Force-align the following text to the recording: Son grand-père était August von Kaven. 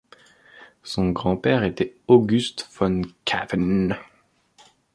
Son 0.81 1.11
grand-père 1.11 1.63
était 1.63 1.95
August 2.07 2.67
von 2.73 3.03
Kaven. 3.23 3.95